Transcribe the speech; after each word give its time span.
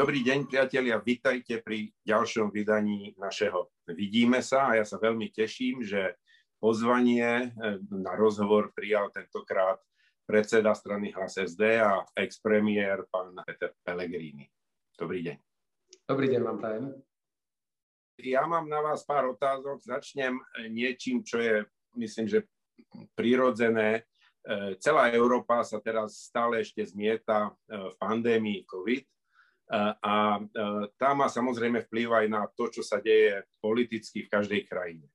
Dobrý 0.00 0.24
deň, 0.24 0.48
priatelia, 0.48 0.96
vítajte 0.96 1.60
pri 1.60 1.92
ďalšom 2.08 2.48
vydaní 2.48 3.12
našeho 3.20 3.68
Vidíme 3.84 4.40
sa 4.40 4.72
a 4.72 4.80
ja 4.80 4.84
sa 4.88 4.96
veľmi 4.96 5.28
teším, 5.28 5.84
že 5.84 6.16
pozvanie 6.56 7.52
eh, 7.52 7.76
na 7.92 8.16
rozhovor 8.16 8.72
prijal 8.72 9.12
tentokrát 9.12 9.76
predseda 10.24 10.72
strany 10.72 11.12
Hlas 11.12 11.36
SD 11.36 11.84
a 11.84 12.00
ex-premiér 12.16 13.12
pán 13.12 13.44
Peter 13.44 13.76
Pellegrini. 13.84 14.48
Dobrý 14.96 15.20
deň. 15.20 15.36
Dobrý 16.08 16.32
deň 16.32 16.42
vám 16.48 16.58
prajem. 16.64 16.84
Ja 18.24 18.48
mám 18.48 18.72
na 18.72 18.80
vás 18.80 19.04
pár 19.04 19.28
otázok. 19.36 19.84
Začnem 19.84 20.40
eh, 20.40 20.72
niečím, 20.72 21.20
čo 21.20 21.44
je, 21.44 21.68
myslím, 22.00 22.24
že 22.24 22.48
prirodzené. 23.12 24.08
Eh, 24.48 24.80
celá 24.80 25.12
Európa 25.12 25.60
sa 25.60 25.76
teraz 25.76 26.24
stále 26.32 26.64
ešte 26.64 26.80
zmieta 26.88 27.52
v 27.68 27.92
pandémii 28.00 28.64
COVID 28.64 29.19
a 29.70 30.42
tá 30.98 31.10
má 31.14 31.30
samozrejme 31.30 31.86
vplyv 31.86 32.08
aj 32.10 32.26
na 32.26 32.42
to, 32.50 32.66
čo 32.68 32.82
sa 32.82 32.98
deje 32.98 33.46
politicky 33.62 34.26
v 34.26 34.32
každej 34.34 34.66
krajine. 34.66 35.06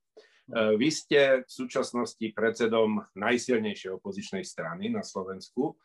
Vy 0.80 0.90
ste 0.94 1.44
v 1.44 1.50
súčasnosti 1.50 2.24
predsedom 2.32 3.04
najsilnejšej 3.18 3.98
opozičnej 4.00 4.46
strany 4.48 4.94
na 4.94 5.04
Slovensku 5.04 5.76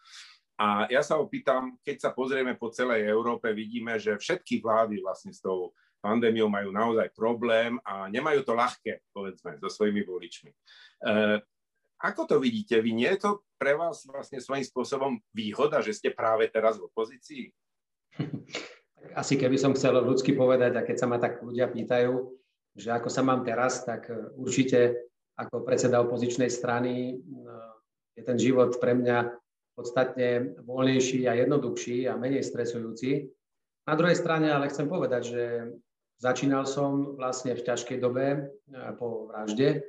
a 0.61 0.87
ja 0.87 1.01
sa 1.01 1.19
opýtam, 1.19 1.81
keď 1.81 1.97
sa 1.99 2.11
pozrieme 2.13 2.55
po 2.55 2.69
celej 2.69 3.09
Európe, 3.09 3.51
vidíme, 3.57 3.97
že 3.97 4.21
všetky 4.21 4.61
vlády 4.61 5.01
vlastne 5.01 5.33
s 5.33 5.41
tou 5.41 5.73
pandémiou 6.05 6.53
majú 6.53 6.71
naozaj 6.73 7.11
problém 7.17 7.81
a 7.85 8.09
nemajú 8.13 8.45
to 8.45 8.53
ľahké, 8.53 9.05
povedzme, 9.13 9.57
so 9.61 9.69
svojimi 9.73 10.05
voličmi. 10.05 10.53
Ako 12.01 12.25
to 12.29 12.37
vidíte 12.41 12.81
vy? 12.81 12.97
Nie 12.97 13.17
je 13.17 13.29
to 13.29 13.31
pre 13.61 13.77
vás 13.77 14.05
vlastne 14.09 14.41
svojím 14.41 14.65
spôsobom 14.65 15.21
výhoda, 15.37 15.81
že 15.85 15.93
ste 15.97 16.13
práve 16.13 16.49
teraz 16.53 16.81
v 16.81 16.89
opozícii? 16.89 17.53
Asi 19.21 19.35
keby 19.35 19.59
som 19.59 19.75
chcel 19.75 19.99
ľudsky 19.99 20.39
povedať, 20.39 20.79
a 20.79 20.87
keď 20.87 20.97
sa 20.97 21.07
ma 21.11 21.19
tak 21.19 21.43
ľudia 21.43 21.67
pýtajú, 21.67 22.41
že 22.77 22.95
ako 22.95 23.09
sa 23.11 23.23
mám 23.27 23.43
teraz, 23.43 23.83
tak 23.83 24.07
e, 24.07 24.31
určite 24.39 25.11
ako 25.35 25.67
predseda 25.67 26.03
opozičnej 26.05 26.51
strany 26.53 27.19
e, 27.19 27.45
je 28.15 28.23
ten 28.23 28.39
život 28.39 28.79
pre 28.79 28.95
mňa 28.95 29.35
podstatne 29.75 30.61
voľnejší 30.63 31.27
a 31.27 31.39
jednoduchší 31.41 32.07
a 32.07 32.19
menej 32.19 32.45
stresujúci. 32.45 33.31
Na 33.89 33.95
druhej 33.97 34.19
strane 34.19 34.53
ale 34.53 34.69
chcem 34.69 34.87
povedať, 34.87 35.23
že 35.35 35.45
začínal 36.21 36.69
som 36.69 37.17
vlastne 37.17 37.57
v 37.57 37.65
ťažkej 37.65 37.99
dobe 37.99 38.27
e, 38.37 38.39
po 38.95 39.31
vražde 39.31 39.83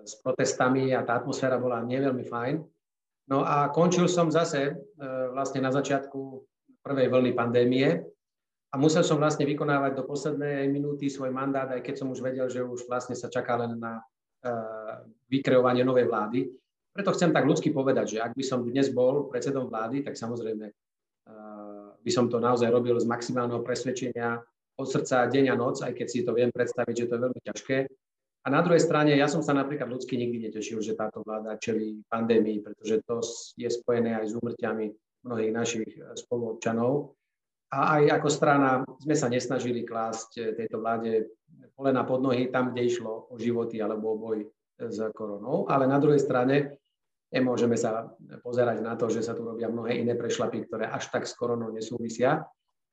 s 0.00 0.18
protestami 0.24 0.90
a 0.96 1.04
tá 1.04 1.20
atmosféra 1.20 1.60
bola 1.60 1.84
neveľmi 1.84 2.24
fajn. 2.26 2.56
No 3.30 3.44
a 3.46 3.70
končil 3.70 4.10
som 4.10 4.32
zase 4.32 4.74
vlastne 5.30 5.62
na 5.62 5.70
začiatku 5.70 6.42
prvej 6.80 7.08
vlny 7.12 7.32
pandémie 7.36 8.00
a 8.70 8.74
musel 8.78 9.02
som 9.02 9.18
vlastne 9.18 9.42
vykonávať 9.44 9.98
do 9.98 10.06
poslednej 10.06 10.70
minúty 10.70 11.10
svoj 11.10 11.34
mandát, 11.34 11.66
aj 11.74 11.82
keď 11.82 11.94
som 11.98 12.08
už 12.14 12.22
vedel, 12.22 12.46
že 12.46 12.62
už 12.62 12.86
vlastne 12.86 13.18
sa 13.18 13.26
čaká 13.26 13.58
len 13.58 13.74
na 13.76 13.98
uh, 13.98 15.02
vykreovanie 15.26 15.82
novej 15.82 16.06
vlády. 16.06 16.46
Preto 16.90 17.10
chcem 17.14 17.34
tak 17.34 17.46
ľudsky 17.46 17.74
povedať, 17.74 18.18
že 18.18 18.22
ak 18.22 18.34
by 18.34 18.44
som 18.46 18.62
dnes 18.62 18.94
bol 18.94 19.26
predsedom 19.26 19.66
vlády, 19.66 20.06
tak 20.06 20.14
samozrejme 20.14 20.70
uh, 20.70 21.98
by 21.98 22.10
som 22.14 22.30
to 22.30 22.38
naozaj 22.38 22.70
robil 22.70 22.94
z 22.98 23.10
maximálneho 23.10 23.62
presvedčenia 23.66 24.38
od 24.78 24.86
srdca 24.86 25.26
deň 25.26 25.44
a 25.50 25.56
noc, 25.58 25.82
aj 25.82 25.92
keď 25.92 26.06
si 26.06 26.22
to 26.22 26.32
viem 26.32 26.54
predstaviť, 26.54 26.94
že 26.94 27.06
to 27.10 27.14
je 27.18 27.24
veľmi 27.26 27.40
ťažké. 27.42 27.78
A 28.40 28.48
na 28.48 28.64
druhej 28.64 28.80
strane, 28.80 29.12
ja 29.12 29.28
som 29.28 29.44
sa 29.44 29.52
napríklad 29.52 29.92
ľudsky 29.92 30.16
nikdy 30.16 30.48
netešil, 30.48 30.80
že 30.80 30.96
táto 30.96 31.20
vláda 31.20 31.60
čelí 31.60 32.00
pandémii, 32.08 32.64
pretože 32.64 33.04
to 33.04 33.20
je 33.60 33.68
spojené 33.68 34.16
aj 34.16 34.32
s 34.32 34.36
úmrtiami 34.40 34.88
mnohých 35.24 35.52
našich 35.52 35.90
eh, 35.98 36.14
spoluobčanov. 36.16 37.16
A 37.70 38.02
aj 38.02 38.18
ako 38.18 38.28
strana 38.28 38.82
sme 38.98 39.14
sa 39.14 39.30
nesnažili 39.30 39.86
klásť 39.86 40.30
eh, 40.38 40.44
tejto 40.56 40.82
vláde 40.82 41.30
polena 41.76 42.04
pod 42.04 42.20
nohy 42.20 42.50
tam, 42.50 42.72
kde 42.72 42.82
išlo 42.86 43.30
o 43.30 43.34
životy 43.38 43.78
alebo 43.80 44.14
o 44.14 44.20
boj 44.20 44.38
eh, 44.42 44.90
s 44.90 44.98
koronou. 45.14 45.68
Ale 45.68 45.86
na 45.86 46.00
druhej 46.00 46.20
strane 46.20 46.80
nemôžeme 47.30 47.78
sa 47.78 48.10
pozerať 48.42 48.82
na 48.82 48.98
to, 48.98 49.06
že 49.06 49.22
sa 49.22 49.38
tu 49.38 49.46
robia 49.46 49.70
mnohé 49.70 50.02
iné 50.02 50.18
prešlapy, 50.18 50.66
ktoré 50.66 50.90
až 50.90 51.08
tak 51.14 51.24
s 51.24 51.38
koronou 51.38 51.70
nesúvisia. 51.70 52.42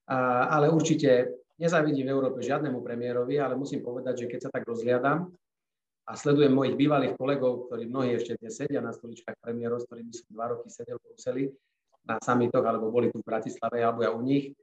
A, 0.08 0.48
ale 0.54 0.70
určite 0.70 1.42
nezavidím 1.58 2.08
v 2.08 2.14
Európe 2.14 2.40
žiadnemu 2.46 2.80
premiérovi, 2.86 3.42
ale 3.42 3.58
musím 3.58 3.82
povedať, 3.82 4.24
že 4.24 4.30
keď 4.30 4.40
sa 4.48 4.54
tak 4.54 4.64
rozhliadam 4.70 5.34
a 6.08 6.12
sledujem 6.16 6.54
mojich 6.54 6.80
bývalých 6.80 7.18
kolegov, 7.20 7.68
ktorí 7.68 7.90
mnohí 7.90 8.16
ešte 8.16 8.40
dnes 8.40 8.56
sedia 8.56 8.80
na 8.80 8.96
stoličkách 8.96 9.42
premiérov, 9.44 9.84
s 9.84 9.90
ktorými 9.90 10.14
som 10.16 10.30
dva 10.32 10.56
roky 10.56 10.70
sedel 10.72 11.02
v 11.02 11.06
Bruseli, 11.12 11.44
na 12.08 12.18
samitoch, 12.24 12.64
alebo 12.64 12.88
boli 12.88 13.12
tu 13.12 13.20
v 13.20 13.28
Bratislave, 13.28 13.84
alebo 13.84 14.02
ja 14.02 14.16
u 14.16 14.24
nich, 14.24 14.56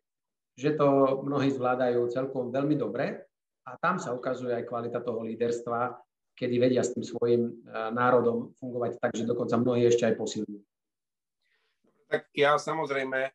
že 0.56 0.72
to 0.75 1.21
mnohí 1.27 1.53
zvládajú 1.53 2.09
celkom 2.09 2.49
veľmi 2.49 2.78
dobre 2.78 3.27
a 3.66 3.77
tam 3.77 3.99
sa 4.00 4.15
ukazuje 4.15 4.55
aj 4.55 4.65
kvalita 4.65 5.03
toho 5.03 5.21
líderstva, 5.27 5.99
kedy 6.34 6.54
vedia 6.59 6.83
s 6.83 6.94
tým 6.94 7.04
svojim 7.06 7.43
e, 7.47 7.53
národom 7.94 8.54
fungovať 8.59 8.99
tak, 8.99 9.12
že 9.15 9.27
dokonca 9.27 9.54
mnohí 9.59 9.87
ešte 9.87 10.06
aj 10.10 10.15
posilňujú. 10.19 10.62
Tak 12.04 12.31
ja 12.37 12.54
samozrejme 12.54 13.19
e, 13.19 13.31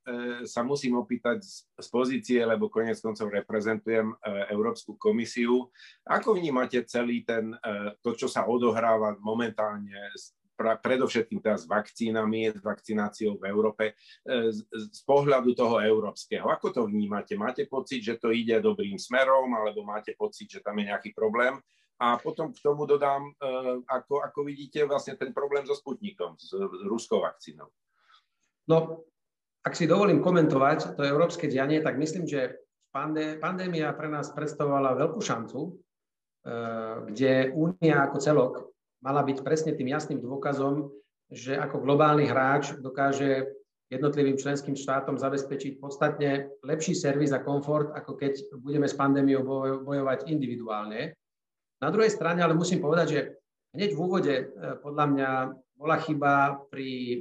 sa 0.47 0.63
musím 0.63 0.99
opýtať 0.99 1.43
z 1.75 1.87
pozície, 1.91 2.39
lebo 2.43 2.71
konec 2.71 2.99
koncov 2.99 3.31
reprezentujem 3.31 4.11
e, 4.11 4.15
Európsku 4.51 4.95
komisiu. 4.95 5.67
Ako 6.07 6.35
vnímate 6.35 6.83
celý 6.87 7.23
ten, 7.27 7.55
to, 8.03 8.15
čo 8.15 8.27
sa 8.31 8.47
odohráva 8.47 9.15
momentálne 9.19 9.95
predovšetkým 10.59 11.39
teraz 11.39 11.63
s 11.63 11.71
vakcínami, 11.71 12.51
s 12.51 12.59
vakcináciou 12.59 13.39
v 13.39 13.47
Európe, 13.47 13.95
e, 14.27 14.51
z, 14.51 14.67
z 14.67 15.01
pohľadu 15.07 15.55
toho 15.55 15.79
európskeho. 15.79 16.51
Ako 16.51 16.75
to 16.75 16.81
vnímate? 16.85 17.39
Máte 17.39 17.63
pocit, 17.65 18.03
že 18.03 18.19
to 18.19 18.35
ide 18.35 18.59
dobrým 18.59 18.99
smerom, 18.99 19.47
alebo 19.55 19.87
máte 19.87 20.11
pocit, 20.19 20.51
že 20.51 20.59
tam 20.59 20.75
je 20.83 20.91
nejaký 20.91 21.15
problém? 21.15 21.55
A 21.99 22.15
potom 22.15 22.51
k 22.51 22.59
tomu 22.63 22.83
dodám, 22.87 23.23
e, 23.39 23.83
ako, 23.87 24.23
ako 24.23 24.39
vidíte 24.43 24.83
vlastne 24.83 25.15
ten 25.15 25.31
problém 25.31 25.63
so 25.63 25.75
Sputnikom, 25.75 26.35
s, 26.35 26.51
s 26.51 26.83
ruskou 26.87 27.23
vakcínou. 27.23 27.67
No, 28.67 29.07
ak 29.63 29.75
si 29.75 29.87
dovolím 29.87 30.23
komentovať 30.23 30.95
to 30.95 31.03
európske 31.03 31.51
dianie, 31.51 31.83
tak 31.83 31.99
myslím, 31.99 32.23
že 32.23 32.63
pandé, 32.95 33.35
pandémia 33.35 33.91
pre 33.91 34.07
nás 34.07 34.31
predstavovala 34.31 34.95
veľkú 34.95 35.19
šancu, 35.19 35.59
e, 35.67 35.71
kde 37.11 37.51
Únia 37.55 38.07
ako 38.07 38.17
celok 38.19 38.53
mala 38.99 39.21
byť 39.23 39.43
presne 39.43 39.71
tým 39.75 39.91
jasným 39.91 40.19
dôkazom, 40.19 40.91
že 41.29 41.55
ako 41.55 41.85
globálny 41.85 42.25
hráč 42.25 42.75
dokáže 42.81 43.47
jednotlivým 43.89 44.37
členským 44.37 44.77
štátom 44.77 45.17
zabezpečiť 45.17 45.81
podstatne 45.81 46.49
lepší 46.61 46.93
servis 46.93 47.33
a 47.33 47.41
komfort, 47.41 47.89
ako 47.97 48.17
keď 48.17 48.61
budeme 48.61 48.85
s 48.85 48.93
pandémiou 48.93 49.41
bojovať 49.81 50.29
individuálne. 50.29 51.17
Na 51.81 51.89
druhej 51.89 52.13
strane 52.13 52.45
ale 52.45 52.53
musím 52.53 52.85
povedať, 52.85 53.07
že 53.09 53.21
hneď 53.73 53.89
v 53.97 54.01
úvode 54.01 54.35
e, 54.35 54.45
podľa 54.83 55.05
mňa 55.09 55.29
bola 55.73 55.97
chyba 56.05 56.33
pri 56.69 56.89
e, 56.91 57.17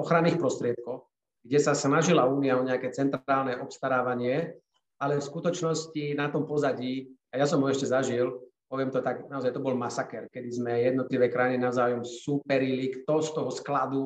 ochranných 0.00 0.40
prostriedkoch, 0.40 1.04
kde 1.44 1.58
sa 1.60 1.76
snažila 1.76 2.30
Únia 2.30 2.56
o 2.56 2.64
nejaké 2.64 2.94
centrálne 2.94 3.58
obstarávanie, 3.60 4.54
ale 5.02 5.18
v 5.18 5.28
skutočnosti 5.28 6.14
na 6.14 6.30
tom 6.30 6.46
pozadí, 6.46 7.10
a 7.34 7.42
ja 7.42 7.46
som 7.50 7.60
ho 7.60 7.68
ešte 7.68 7.90
zažil, 7.90 8.32
poviem 8.72 8.88
to 8.88 9.04
tak, 9.04 9.28
naozaj 9.28 9.52
to 9.52 9.60
bol 9.60 9.76
masaker, 9.76 10.32
kedy 10.32 10.48
sme 10.48 10.72
jednotlivé 10.80 11.28
krajiny 11.28 11.60
navzájom 11.60 12.08
superili, 12.08 12.88
kto 12.88 13.20
z 13.20 13.30
toho 13.36 13.50
skladu 13.52 14.00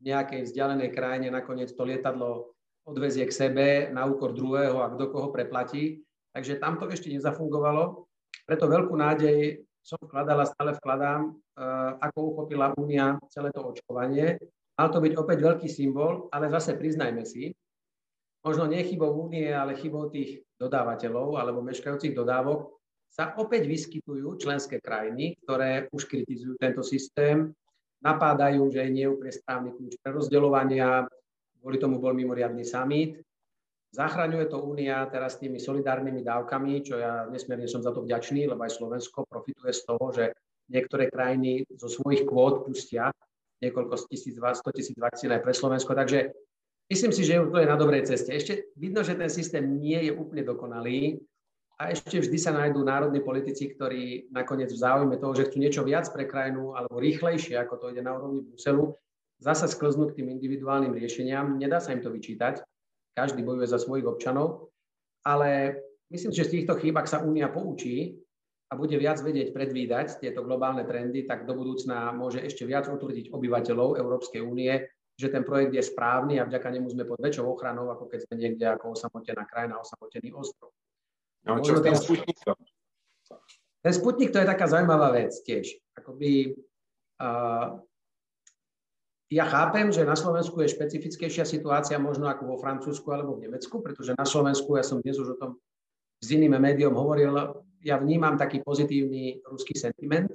v 0.00 0.08
nejakej 0.08 0.48
vzdialenej 0.48 0.88
krajine 0.88 1.28
nakoniec 1.28 1.68
to 1.76 1.84
lietadlo 1.84 2.56
odvezie 2.88 3.28
k 3.28 3.36
sebe 3.36 3.66
na 3.92 4.08
úkor 4.08 4.32
druhého 4.32 4.80
a 4.80 4.88
kto 4.96 5.12
koho 5.12 5.28
preplatí. 5.28 6.00
Takže 6.32 6.56
tam 6.56 6.80
to 6.80 6.88
ešte 6.88 7.12
nezafungovalo. 7.12 8.08
Preto 8.48 8.64
veľkú 8.64 8.96
nádej 8.96 9.60
som 9.84 10.00
vkladala, 10.00 10.48
stále 10.48 10.72
vkladám, 10.72 11.36
eh, 11.36 11.92
ako 12.00 12.18
uchopila 12.32 12.72
Únia 12.80 13.20
celé 13.28 13.52
to 13.52 13.60
očkovanie. 13.68 14.40
Mal 14.80 14.88
to 14.88 15.04
byť 15.04 15.12
opäť 15.12 15.38
veľký 15.44 15.68
symbol, 15.68 16.32
ale 16.32 16.48
zase 16.48 16.72
priznajme 16.72 17.20
si, 17.28 17.52
možno 18.44 18.64
nie 18.64 18.80
chybou 18.80 19.12
Únie, 19.28 19.52
ale 19.52 19.76
chybou 19.76 20.08
tých 20.08 20.40
dodávateľov 20.56 21.36
alebo 21.36 21.60
meškajúcich 21.60 22.16
dodávok, 22.16 22.75
sa 23.16 23.32
opäť 23.40 23.64
vyskytujú 23.64 24.36
členské 24.36 24.76
krajiny, 24.76 25.40
ktoré 25.40 25.88
už 25.88 26.04
kritizujú 26.04 26.60
tento 26.60 26.84
systém, 26.84 27.48
napádajú, 28.04 28.68
že 28.68 28.84
nie 28.92 29.08
je 29.08 29.12
úplne 29.16 29.32
kľúč 29.72 29.96
pre 30.04 30.12
rozdeľovania, 30.12 31.08
kvôli 31.64 31.80
tomu 31.80 31.96
bol 31.96 32.12
mimoriadný 32.12 32.60
summit. 32.60 33.16
Zachraňuje 33.96 34.52
to 34.52 34.60
Únia 34.60 35.08
teraz 35.08 35.40
tými 35.40 35.56
solidárnymi 35.56 36.20
dávkami, 36.20 36.84
čo 36.84 37.00
ja 37.00 37.24
nesmierne 37.32 37.64
som 37.64 37.80
za 37.80 37.96
to 37.96 38.04
vďačný, 38.04 38.52
lebo 38.52 38.60
aj 38.60 38.76
Slovensko 38.76 39.24
profituje 39.24 39.72
z 39.72 39.82
toho, 39.88 40.06
že 40.12 40.24
niektoré 40.68 41.08
krajiny 41.08 41.64
zo 41.72 41.88
svojich 41.88 42.28
kvót 42.28 42.68
pustia 42.68 43.08
niekoľko 43.64 43.96
tisíc, 44.12 44.36
100 44.36 44.60
tisíc 44.76 44.96
vakcín 45.00 45.32
aj 45.32 45.40
pre 45.40 45.56
Slovensko. 45.56 45.96
Takže 45.96 46.36
myslím 46.92 47.12
si, 47.16 47.24
že 47.24 47.40
to 47.40 47.56
je 47.56 47.64
na 47.64 47.80
dobrej 47.80 48.04
ceste. 48.04 48.36
Ešte 48.36 48.68
vidno, 48.76 49.00
že 49.00 49.16
ten 49.16 49.32
systém 49.32 49.64
nie 49.64 49.96
je 50.04 50.12
úplne 50.12 50.44
dokonalý, 50.44 51.16
a 51.76 51.92
ešte 51.92 52.16
vždy 52.16 52.38
sa 52.40 52.56
nájdú 52.56 52.80
národní 52.80 53.20
politici, 53.20 53.68
ktorí 53.68 54.32
nakoniec 54.32 54.72
v 54.72 54.80
záujme 54.80 55.20
toho, 55.20 55.36
že 55.36 55.52
chcú 55.52 55.60
niečo 55.60 55.82
viac 55.84 56.08
pre 56.08 56.24
krajinu 56.24 56.72
alebo 56.72 56.96
rýchlejšie, 56.96 57.60
ako 57.60 57.74
to 57.76 57.86
ide 57.92 58.00
na 58.00 58.16
úrovni 58.16 58.48
Bruselu, 58.48 58.96
zasa 59.44 59.68
sklznú 59.68 60.08
k 60.08 60.20
tým 60.20 60.32
individuálnym 60.32 60.96
riešeniam. 60.96 61.60
Nedá 61.60 61.76
sa 61.76 61.92
im 61.92 62.00
to 62.00 62.08
vyčítať. 62.08 62.64
každý 63.12 63.44
bojuje 63.44 63.68
za 63.68 63.80
svojich 63.80 64.08
občanov, 64.08 64.72
ale 65.24 65.80
myslím, 66.12 66.32
že 66.32 66.48
z 66.48 66.52
týchto 66.60 66.76
chýb, 66.80 66.96
ak 66.96 67.08
sa 67.08 67.24
Únia 67.24 67.48
poučí 67.52 68.24
a 68.68 68.76
bude 68.76 68.96
viac 68.96 69.20
vedieť 69.20 69.52
predvídať 69.52 70.20
tieto 70.20 70.44
globálne 70.44 70.84
trendy, 70.84 71.28
tak 71.28 71.44
do 71.44 71.56
budúcna 71.56 72.12
môže 72.12 72.40
ešte 72.40 72.64
viac 72.64 72.88
utvrdiť 72.88 73.32
obyvateľov 73.32 74.00
Európskej 74.00 74.40
únie, 74.44 74.80
že 75.16 75.32
ten 75.32 75.44
projekt 75.44 75.72
je 75.72 75.84
správny 75.84 76.40
a 76.40 76.48
vďaka 76.48 76.68
nemu 76.72 76.88
sme 76.92 77.08
pod 77.08 77.20
väčšou 77.20 77.48
ochranou, 77.48 77.88
ako 77.88 78.04
keď 78.08 78.28
sme 78.28 78.34
niekde 78.36 78.64
ako 78.68 78.92
osamotená 78.92 79.48
krajina, 79.48 79.80
osamotený 79.80 80.32
ostrov. 80.36 80.76
No, 81.46 81.62
čo 81.62 81.78
ten 81.78 81.94
Sputnikom? 81.94 82.58
Ten 83.86 83.92
Sputnik 83.94 84.34
to 84.34 84.42
je 84.42 84.50
taká 84.50 84.66
zaujímavá 84.66 85.14
vec 85.14 85.30
tiež. 85.46 85.78
Akoby, 85.94 86.58
uh, 87.22 87.78
ja 89.30 89.44
chápem, 89.46 89.94
že 89.94 90.02
na 90.02 90.18
Slovensku 90.18 90.58
je 90.62 90.74
špecifickejšia 90.74 91.46
situácia 91.46 92.02
možno 92.02 92.26
ako 92.26 92.50
vo 92.50 92.56
Francúzsku 92.58 93.06
alebo 93.14 93.38
v 93.38 93.46
Nemecku, 93.46 93.78
pretože 93.78 94.18
na 94.18 94.26
Slovensku, 94.26 94.74
ja 94.74 94.82
som 94.82 94.98
dnes 94.98 95.22
už 95.22 95.34
o 95.34 95.40
tom 95.40 95.50
s 96.18 96.26
iným 96.34 96.58
médiom 96.58 96.98
hovoril, 96.98 97.30
ja 97.86 98.02
vnímam 98.02 98.34
taký 98.34 98.66
pozitívny 98.66 99.46
ruský 99.46 99.78
sentiment. 99.78 100.26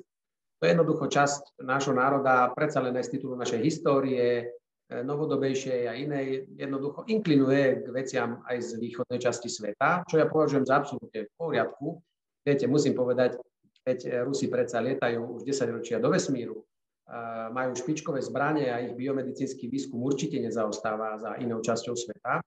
To 0.62 0.64
je 0.64 0.72
jednoducho 0.72 1.12
časť 1.12 1.60
nášho 1.66 1.92
národa, 1.92 2.54
predsa 2.56 2.80
len 2.80 2.96
aj 2.96 3.12
z 3.12 3.20
titulu 3.20 3.36
našej 3.36 3.60
histórie, 3.60 4.48
novodobejšej 4.92 5.88
a 5.88 5.96
inej, 5.96 6.52
jednoducho 6.60 7.08
inklinuje 7.08 7.84
k 7.84 7.88
veciam 7.96 8.44
aj 8.44 8.58
z 8.60 8.70
východnej 8.76 9.20
časti 9.24 9.48
sveta, 9.48 10.04
čo 10.04 10.20
ja 10.20 10.28
považujem 10.28 10.68
za 10.68 10.84
absolútne 10.84 11.32
v 11.32 11.34
poriadku. 11.40 12.04
Viete, 12.44 12.68
musím 12.68 12.92
povedať, 12.92 13.40
keď 13.82 14.28
Rusi 14.28 14.52
predsa 14.52 14.84
lietajú 14.84 15.40
už 15.40 15.48
10 15.48 15.78
ročia 15.80 15.98
do 15.98 16.12
vesmíru, 16.12 16.60
e, 16.60 16.66
majú 17.50 17.72
špičkové 17.72 18.20
zbranie 18.20 18.68
a 18.68 18.84
ich 18.84 18.94
biomedicínsky 18.94 19.72
výskum 19.72 20.04
určite 20.04 20.38
nezaostáva 20.44 21.18
za 21.18 21.32
inou 21.40 21.64
časťou 21.64 21.96
sveta. 21.96 22.44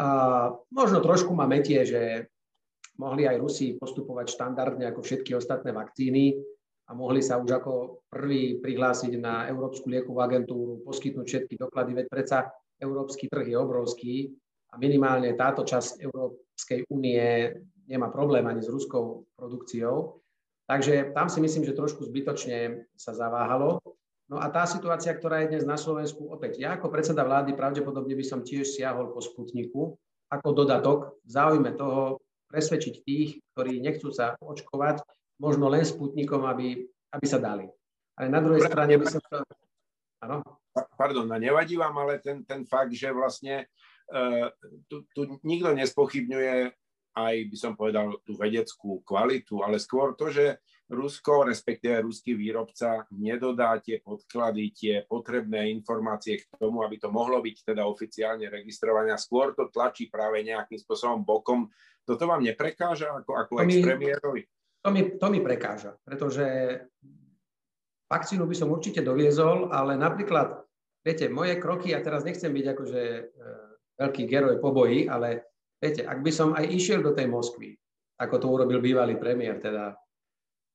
A 0.00 0.06
možno 0.72 1.04
trošku 1.04 1.36
ma 1.36 1.44
metie, 1.44 1.84
že 1.84 2.32
mohli 2.96 3.28
aj 3.28 3.36
Rusi 3.38 3.76
postupovať 3.76 4.32
štandardne 4.32 4.88
ako 4.88 5.04
všetky 5.04 5.36
ostatné 5.36 5.70
vakcíny, 5.70 6.40
a 6.86 6.90
mohli 6.92 7.22
sa 7.22 7.38
už 7.38 7.50
ako 7.62 8.04
prví 8.10 8.58
prihlásiť 8.58 9.16
na 9.18 9.46
Európsku 9.46 9.86
liekovú 9.86 10.18
agentúru, 10.18 10.82
poskytnúť 10.82 11.26
všetky 11.26 11.54
doklady, 11.56 11.94
veď 11.94 12.06
predsa 12.10 12.38
európsky 12.82 13.30
trh 13.30 13.46
je 13.46 13.56
obrovský 13.56 14.14
a 14.72 14.80
minimálne 14.80 15.32
táto 15.38 15.62
časť 15.62 16.02
Európskej 16.02 16.90
únie 16.90 17.54
nemá 17.86 18.10
problém 18.10 18.42
ani 18.48 18.64
s 18.64 18.72
ruskou 18.72 19.28
produkciou. 19.38 20.18
Takže 20.66 21.12
tam 21.12 21.28
si 21.28 21.42
myslím, 21.42 21.66
že 21.68 21.76
trošku 21.76 22.06
zbytočne 22.06 22.88
sa 22.96 23.12
zaváhalo. 23.12 23.82
No 24.30 24.40
a 24.40 24.48
tá 24.48 24.64
situácia, 24.64 25.12
ktorá 25.12 25.44
je 25.44 25.52
dnes 25.52 25.64
na 25.68 25.76
Slovensku, 25.76 26.30
opäť 26.32 26.56
ja 26.62 26.80
ako 26.80 26.88
predseda 26.88 27.20
vlády 27.26 27.52
pravdepodobne 27.52 28.16
by 28.16 28.24
som 28.24 28.40
tiež 28.40 28.64
siahol 28.64 29.12
po 29.12 29.20
Sputniku 29.20 29.98
ako 30.32 30.48
dodatok 30.56 31.20
v 31.20 31.28
záujme 31.28 31.70
toho 31.76 32.16
presvedčiť 32.48 32.94
tých, 33.04 33.44
ktorí 33.52 33.84
nechcú 33.84 34.08
sa 34.08 34.32
očkovať, 34.40 35.04
možno 35.42 35.66
len 35.66 35.82
Sputnikom, 35.82 36.46
aby, 36.46 36.86
aby 37.10 37.26
sa 37.26 37.42
dali. 37.42 37.66
Ale 38.14 38.30
na 38.30 38.38
druhej 38.38 38.62
strane 38.62 38.94
by 38.94 39.06
som 39.10 39.22
to... 39.26 39.42
Áno? 40.22 40.38
Pardon, 40.94 41.26
no 41.26 41.34
nevadí 41.34 41.74
vám 41.74 41.98
ale 41.98 42.22
ten, 42.22 42.46
ten 42.46 42.62
fakt, 42.62 42.94
že 42.94 43.10
vlastne 43.10 43.66
uh, 44.14 44.46
tu, 44.86 45.02
tu 45.10 45.42
nikto 45.42 45.74
nespochybňuje 45.74 46.70
aj, 47.12 47.34
by 47.52 47.56
som 47.58 47.76
povedal, 47.76 48.16
tú 48.24 48.38
vedeckú 48.40 49.04
kvalitu, 49.04 49.60
ale 49.60 49.76
skôr 49.76 50.16
to, 50.16 50.32
že 50.32 50.62
Rusko, 50.92 51.48
respektíve 51.48 52.04
ruský 52.04 52.36
výrobca, 52.36 53.08
nedodá 53.16 53.80
tie 53.80 54.00
podklady, 54.04 54.76
tie 54.76 54.94
potrebné 55.08 55.72
informácie 55.72 56.40
k 56.40 56.44
tomu, 56.60 56.84
aby 56.84 57.00
to 57.00 57.08
mohlo 57.08 57.40
byť 57.40 57.72
teda 57.72 57.88
oficiálne 57.88 58.44
registrované 58.52 59.08
a 59.12 59.20
skôr 59.20 59.56
to 59.56 59.72
tlačí 59.72 60.12
práve 60.12 60.44
nejakým 60.44 60.76
spôsobom 60.76 61.24
bokom. 61.24 61.72
Toto 62.04 62.28
vám 62.28 62.44
neprekáža 62.44 63.08
ako, 63.24 63.32
ako 63.40 63.52
ex-premiérovi? 63.64 64.44
To 64.82 64.90
mi, 64.90 65.14
to 65.14 65.26
mi 65.30 65.38
prekáža, 65.38 65.94
pretože 66.02 66.42
vakcínu 68.10 68.44
by 68.44 68.56
som 68.58 68.74
určite 68.74 69.00
doviezol, 69.00 69.70
ale 69.70 69.94
napríklad, 69.94 70.58
viete, 71.06 71.30
moje 71.30 71.56
kroky, 71.62 71.94
ja 71.94 72.02
teraz 72.02 72.26
nechcem 72.26 72.50
byť 72.50 72.66
akože 72.74 73.02
e, 73.02 73.22
veľký 74.02 74.22
geroj 74.26 74.58
po 74.58 74.74
boji, 74.74 75.06
ale 75.06 75.54
viete, 75.78 76.02
ak 76.02 76.18
by 76.20 76.30
som 76.34 76.52
aj 76.58 76.66
išiel 76.66 76.98
do 76.98 77.14
tej 77.14 77.30
Moskvy, 77.30 77.78
ako 78.18 78.34
to 78.42 78.46
urobil 78.50 78.82
bývalý 78.82 79.14
premiér, 79.14 79.62
teda, 79.62 79.94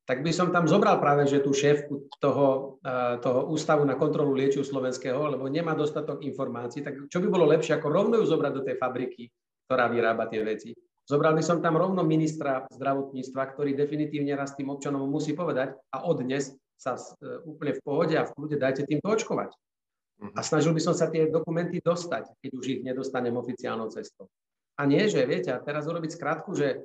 tak 0.08 0.24
by 0.24 0.32
som 0.32 0.56
tam 0.56 0.72
zobral 0.72 1.04
práve, 1.04 1.28
že 1.28 1.44
tú 1.44 1.52
šéfku 1.52 2.08
toho, 2.24 2.80
e, 2.80 3.20
toho 3.20 3.52
ústavu 3.52 3.84
na 3.84 4.00
kontrolu 4.00 4.32
liečiv 4.32 4.64
slovenského, 4.64 5.36
lebo 5.36 5.52
nemá 5.52 5.76
dostatok 5.76 6.24
informácií, 6.24 6.80
tak 6.80 7.12
čo 7.12 7.20
by 7.20 7.28
bolo 7.28 7.44
lepšie, 7.52 7.76
ako 7.76 7.92
rovno 7.92 8.16
ju 8.18 8.26
zobrať 8.26 8.52
do 8.56 8.64
tej 8.64 8.80
fabriky, 8.80 9.28
ktorá 9.68 9.92
vyrába 9.92 10.32
tie 10.32 10.48
veci. 10.48 10.72
Zobral 11.08 11.40
by 11.40 11.44
som 11.44 11.64
tam 11.64 11.80
rovno 11.80 12.04
ministra 12.04 12.68
zdravotníctva, 12.68 13.56
ktorý 13.56 13.72
definitívne 13.80 14.36
raz 14.36 14.60
tým 14.60 14.68
občanom 14.68 15.08
musí 15.08 15.32
povedať 15.32 15.80
a 15.96 16.04
od 16.04 16.20
dnes 16.20 16.52
sa 16.76 17.00
e, 17.00 17.48
úplne 17.48 17.80
v 17.80 17.82
pohode 17.82 18.16
a 18.20 18.28
v 18.28 18.34
kľude 18.36 18.60
dajte 18.60 18.84
týmto 18.84 19.08
očkovať. 19.16 19.56
Mhm. 20.20 20.36
A 20.36 20.40
snažil 20.44 20.76
by 20.76 20.82
som 20.84 20.92
sa 20.92 21.08
tie 21.08 21.32
dokumenty 21.32 21.80
dostať, 21.80 22.28
keď 22.44 22.52
už 22.52 22.66
ich 22.68 22.82
nedostanem 22.84 23.40
oficiálnou 23.40 23.88
cestou. 23.88 24.28
A 24.78 24.84
nie, 24.84 25.08
že 25.08 25.24
viete, 25.24 25.50
a 25.56 25.64
teraz 25.64 25.88
urobiť 25.88 26.12
skrátku, 26.20 26.54
že 26.54 26.84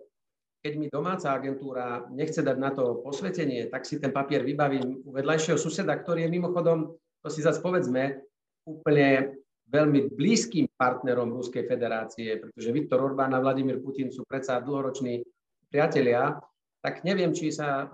keď 0.62 0.72
mi 0.78 0.86
domáca 0.86 1.34
agentúra 1.34 2.06
nechce 2.14 2.38
dať 2.38 2.56
na 2.56 2.70
to 2.70 3.02
posvetenie, 3.02 3.66
tak 3.66 3.82
si 3.82 3.98
ten 3.98 4.14
papier 4.14 4.46
vybavím 4.46 5.02
u 5.02 5.10
vedľajšieho 5.10 5.58
suseda, 5.58 5.98
ktorý 5.98 6.24
je 6.24 6.30
mimochodom, 6.30 6.94
to 6.94 7.28
si 7.28 7.42
zase 7.42 7.58
povedzme, 7.58 8.22
úplne 8.62 9.41
veľmi 9.72 10.12
blízkym 10.12 10.68
partnerom 10.76 11.32
Ruskej 11.32 11.64
federácie, 11.64 12.36
pretože 12.36 12.68
Viktor 12.76 13.00
Orbán 13.00 13.32
a 13.32 13.40
Vladimír 13.40 13.80
Putin 13.80 14.12
sú 14.12 14.28
predsa 14.28 14.60
dlhoroční 14.60 15.24
priatelia, 15.72 16.36
tak 16.84 17.00
neviem, 17.08 17.32
či 17.32 17.48
sa 17.48 17.68
e, 17.80 17.84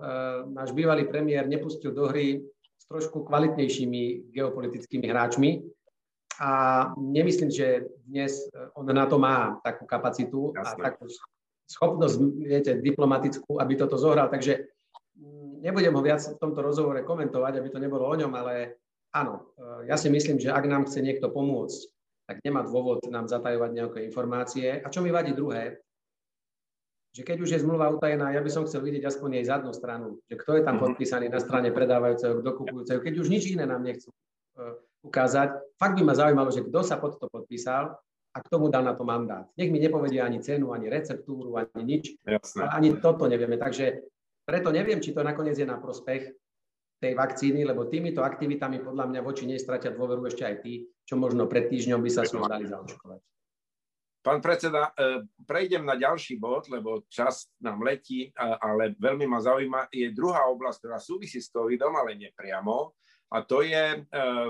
náš 0.51 0.75
bývalý 0.75 1.07
premiér 1.07 1.47
nepustil 1.47 1.95
do 1.95 2.11
hry 2.11 2.43
s 2.75 2.83
trošku 2.89 3.23
kvalitnejšími 3.23 4.33
geopolitickými 4.33 5.07
hráčmi. 5.07 5.63
A 6.39 6.51
nemyslím, 6.97 7.53
že 7.53 7.87
dnes 8.03 8.49
e, 8.51 8.75
on 8.75 8.89
na 8.89 9.07
to 9.07 9.15
má 9.15 9.61
takú 9.63 9.87
kapacitu 9.87 10.51
Jasne. 10.51 10.83
a 10.83 10.83
takú 10.91 11.07
schopnosť, 11.69 12.17
viete, 12.43 12.71
diplomatickú, 12.81 13.61
aby 13.61 13.77
toto 13.77 13.95
zohral. 13.95 14.27
Takže 14.27 14.67
mm, 15.15 15.63
nebudem 15.63 15.93
ho 15.93 16.01
viac 16.01 16.25
v 16.25 16.41
tomto 16.41 16.59
rozhovore 16.65 16.99
komentovať, 17.05 17.61
aby 17.61 17.69
to 17.69 17.79
nebolo 17.79 18.09
o 18.09 18.15
ňom, 18.17 18.33
ale 18.35 18.81
áno, 19.13 19.53
e, 19.57 19.89
ja 19.89 19.95
si 19.97 20.09
myslím, 20.09 20.37
že 20.37 20.53
ak 20.53 20.65
nám 20.65 20.85
chce 20.85 21.01
niekto 21.01 21.29
pomôcť, 21.29 21.79
tak 22.29 22.45
nemá 22.45 22.61
dôvod 22.61 23.01
nám 23.09 23.25
zatajovať 23.25 23.71
nejaké 23.73 23.99
informácie. 24.05 24.81
A 24.85 24.87
čo 24.93 25.01
mi 25.01 25.09
vadí 25.09 25.33
druhé, 25.33 25.81
že 27.09 27.25
keď 27.25 27.37
už 27.41 27.49
je 27.57 27.63
zmluva 27.65 27.89
utajená, 27.89 28.29
ja 28.29 28.41
by 28.45 28.51
som 28.53 28.69
chcel 28.69 28.85
vidieť 28.85 29.09
aspoň 29.09 29.41
jej 29.41 29.45
zadnú 29.49 29.73
stranu, 29.73 30.21
že 30.29 30.37
kto 30.37 30.61
je 30.61 30.63
tam 30.63 30.77
mhm. 30.77 30.83
podpísaný 30.85 31.27
na 31.33 31.41
strane 31.41 31.73
predávajúceho, 31.73 32.37
kto 32.41 32.49
kupujúceho, 32.53 32.99
keď 33.01 33.13
už 33.17 33.27
nič 33.33 33.49
iné 33.49 33.65
nám 33.65 33.81
nechcú 33.81 34.13
uh, 34.13 34.77
ukázať. 35.01 35.57
Fakt 35.81 35.97
by 35.97 36.03
ma 36.05 36.13
zaujímalo, 36.13 36.53
že 36.53 36.61
kto 36.61 36.79
sa 36.85 37.01
pod 37.01 37.17
to 37.17 37.25
podpísal 37.25 37.97
a 38.29 38.37
k 38.37 38.51
tomu 38.51 38.69
dal 38.69 38.85
na 38.85 38.93
to 38.93 39.01
mandát. 39.01 39.49
Nech 39.57 39.73
mi 39.73 39.81
nepovedia 39.81 40.29
ani 40.29 40.37
cenu, 40.37 40.69
ani 40.69 40.85
receptúru, 40.85 41.57
ani 41.57 41.81
nič. 41.81 42.13
Jasne. 42.21 42.69
Ani 42.69 42.93
toto 43.01 43.25
nevieme. 43.25 43.57
Takže 43.57 44.05
preto 44.45 44.69
neviem, 44.69 45.01
či 45.01 45.17
to 45.17 45.25
nakoniec 45.25 45.57
je 45.57 45.65
na 45.65 45.81
prospech 45.81 46.29
tej 46.99 47.15
vakcíny, 47.15 47.63
lebo 47.63 47.87
týmito 47.87 48.21
aktivitami 48.21 48.83
podľa 48.83 49.07
mňa 49.07 49.21
voči 49.23 49.47
nej 49.47 49.57
stratia 49.57 49.95
dôveru 49.95 50.27
ešte 50.27 50.43
aj 50.43 50.55
tí, 50.61 50.85
čo 51.07 51.15
možno 51.15 51.47
pred 51.47 51.71
týždňom 51.71 52.03
by 52.03 52.09
sa 52.11 52.27
s 52.27 52.35
dali 52.35 52.67
zaočkovať. 52.67 53.19
Pán 54.19 54.43
predseda, 54.43 54.91
e, 54.99 55.23
prejdem 55.47 55.87
na 55.87 55.95
ďalší 55.95 56.35
bod, 56.35 56.67
lebo 56.67 57.07
čas 57.07 57.47
nám 57.63 57.79
letí, 57.79 58.27
ale 58.35 58.91
veľmi 58.99 59.23
ma 59.23 59.39
zaujíma, 59.39 59.87
je 59.95 60.11
druhá 60.11 60.43
oblasť, 60.51 60.77
ktorá 60.83 60.99
súvisí 60.99 61.39
s 61.39 61.47
covidom, 61.47 61.95
ale 61.95 62.19
nepriamo, 62.19 62.99
a 63.29 63.45
to 63.45 63.61
je 63.61 63.93
e, 63.93 63.99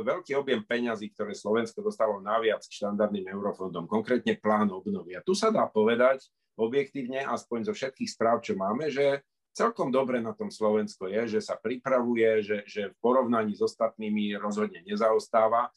veľký 0.07 0.39
objem 0.39 0.63
peňazí, 0.63 1.11
ktoré 1.11 1.35
Slovensko 1.35 1.83
dostalo 1.83 2.23
naviac 2.23 2.63
k 2.63 2.79
štandardným 2.79 3.27
eurofondom, 3.27 3.91
konkrétne 3.91 4.39
plán 4.39 4.71
obnovy. 4.71 5.19
A 5.19 5.21
tu 5.21 5.35
sa 5.35 5.51
dá 5.51 5.67
povedať 5.67 6.23
objektívne, 6.55 7.27
aspoň 7.27 7.71
zo 7.71 7.73
všetkých 7.75 8.07
správ, 8.07 8.39
čo 8.39 8.55
máme, 8.55 8.87
že 8.87 9.19
celkom 9.53 9.89
dobre 9.91 10.21
na 10.21 10.31
tom 10.31 10.53
Slovensko 10.53 11.09
je, 11.09 11.37
že 11.37 11.39
sa 11.43 11.57
pripravuje, 11.59 12.41
že, 12.45 12.57
že 12.65 12.81
v 12.93 12.95
porovnaní 13.01 13.57
s 13.57 13.61
ostatnými 13.65 14.37
rozhodne 14.39 14.81
nezaostáva. 14.85 15.67
E, 15.67 15.71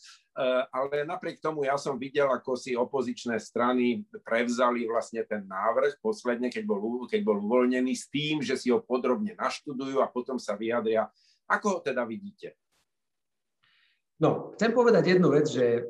ale 0.71 1.03
napriek 1.03 1.43
tomu 1.43 1.67
ja 1.67 1.75
som 1.81 1.99
videl, 1.99 2.31
ako 2.31 2.55
si 2.55 2.79
opozičné 2.79 3.41
strany 3.43 4.07
prevzali 4.23 4.87
vlastne 4.87 5.25
ten 5.27 5.45
návrh 5.49 5.99
posledne, 5.99 6.53
keď 6.53 6.65
bol, 6.65 7.05
keď 7.09 7.21
bol 7.27 7.43
uvoľnený 7.43 7.93
s 7.97 8.07
tým, 8.13 8.41
že 8.41 8.55
si 8.55 8.71
ho 8.71 8.81
podrobne 8.81 9.35
naštudujú 9.35 9.99
a 10.01 10.11
potom 10.11 10.37
sa 10.37 10.55
vyjadria. 10.55 11.09
Ako 11.51 11.67
ho 11.69 11.79
teda 11.81 12.07
vidíte? 12.07 12.57
No, 14.23 14.55
chcem 14.55 14.71
povedať 14.71 15.19
jednu 15.19 15.35
vec, 15.35 15.51
že 15.51 15.83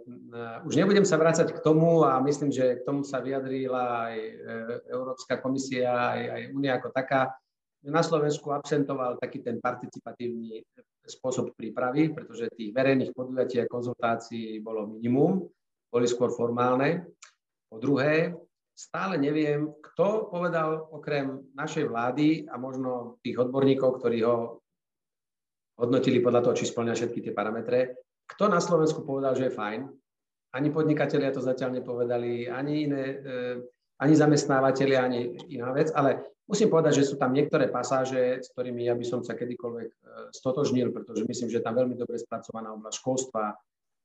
už 0.64 0.72
nebudem 0.72 1.04
sa 1.04 1.20
vrácať 1.20 1.52
k 1.52 1.60
tomu 1.60 2.00
a 2.00 2.16
myslím, 2.24 2.48
že 2.48 2.80
k 2.80 2.86
tomu 2.88 3.04
sa 3.04 3.20
vyjadrila 3.20 4.08
aj 4.08 4.16
e, 4.16 4.32
Európska 4.88 5.36
komisia, 5.36 5.92
aj, 6.16 6.22
aj 6.32 6.42
Únia 6.56 6.80
ako 6.80 6.88
taká, 6.96 7.28
na 7.90 8.02
Slovensku 8.02 8.54
absentoval 8.54 9.18
taký 9.18 9.42
ten 9.42 9.58
participatívny 9.58 10.62
spôsob 11.02 11.58
prípravy, 11.58 12.14
pretože 12.14 12.52
tých 12.54 12.70
verejných 12.70 13.10
podujatí 13.10 13.58
a 13.58 13.70
konzultácií 13.70 14.62
bolo 14.62 14.86
minimum, 14.86 15.42
boli 15.90 16.06
skôr 16.06 16.30
formálne. 16.30 17.10
Po 17.66 17.82
druhé, 17.82 18.30
stále 18.70 19.18
neviem, 19.18 19.66
kto 19.82 20.30
povedal 20.30 20.88
okrem 20.94 21.42
našej 21.58 21.90
vlády 21.90 22.46
a 22.46 22.54
možno 22.54 23.18
tých 23.20 23.36
odborníkov, 23.42 23.98
ktorí 23.98 24.22
ho 24.22 24.62
hodnotili 25.82 26.22
podľa 26.22 26.46
toho, 26.46 26.54
či 26.54 26.70
splňa 26.70 26.94
všetky 26.94 27.18
tie 27.18 27.32
parametre, 27.34 27.98
kto 28.30 28.46
na 28.46 28.62
Slovensku 28.62 29.02
povedal, 29.02 29.34
že 29.34 29.50
je 29.50 29.58
fajn. 29.58 29.80
Ani 30.52 30.68
podnikatelia 30.68 31.32
to 31.32 31.40
zatiaľ 31.40 31.80
nepovedali, 31.80 32.46
ani 32.46 32.86
iné, 32.86 33.04
e, 33.08 33.16
ani 34.02 34.14
zamestnávateľia, 34.18 34.98
ani 35.06 35.20
iná 35.54 35.70
vec, 35.70 35.94
ale 35.94 36.34
musím 36.50 36.66
povedať, 36.66 36.98
že 36.98 37.08
sú 37.08 37.14
tam 37.14 37.30
niektoré 37.30 37.70
pasáže, 37.70 38.42
s 38.42 38.50
ktorými 38.50 38.90
ja 38.90 38.98
by 38.98 39.04
som 39.06 39.22
sa 39.22 39.38
kedykoľvek 39.38 39.90
e, 39.94 39.98
stotožnil, 40.34 40.90
pretože 40.90 41.22
myslím, 41.22 41.48
že 41.48 41.62
je 41.62 41.66
tam 41.66 41.78
veľmi 41.78 41.94
dobre 41.94 42.18
spracovaná 42.18 42.74
oblasť 42.74 42.98
školstva, 42.98 43.54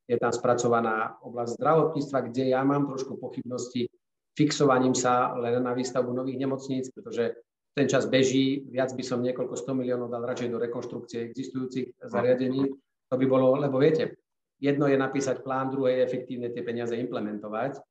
je 0.06 0.18
tam 0.22 0.32
spracovaná 0.32 1.18
oblasť 1.25 1.58
zdravotníctva, 1.58 2.18
kde 2.30 2.54
ja 2.54 2.62
mám 2.62 2.86
trošku 2.86 3.18
pochybnosti 3.18 3.89
fixovaním 4.38 4.94
sa 4.94 5.34
len 5.34 5.58
na 5.66 5.74
výstavbu 5.74 6.13
nových 6.13 6.38
nemocníc, 6.38 6.94
pretože 6.94 7.42
ten 7.74 7.89
čas 7.89 8.06
beží, 8.06 8.70
viac 8.70 8.94
by 8.94 9.01
som 9.01 9.25
niekoľko 9.25 9.58
100 9.58 9.82
miliónov 9.82 10.13
dal 10.13 10.22
radšej 10.22 10.54
do 10.54 10.62
rekonštrukcie 10.62 11.25
existujúcich 11.25 11.98
zariadení. 12.06 12.70
To 13.10 13.16
by 13.18 13.25
bolo, 13.25 13.58
lebo 13.58 13.82
viete, 13.82 14.22
jedno 14.62 14.86
je 14.86 14.98
napísať 14.98 15.42
plán, 15.42 15.74
druhé 15.74 16.01
je 16.01 16.06
efektívne 16.06 16.54
tie 16.54 16.62
peniaze 16.62 16.94
implementovať. 16.94 17.82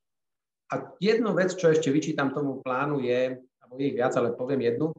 A 0.66 0.94
jednu 0.98 1.30
vec, 1.34 1.54
čo 1.54 1.70
ešte 1.70 1.94
vyčítam 1.94 2.34
tomu 2.34 2.58
plánu 2.58 2.98
je, 2.98 3.38
alebo 3.62 3.78
ich 3.78 3.94
viac, 3.94 4.18
ale 4.18 4.34
poviem 4.34 4.66
jednu, 4.66 4.90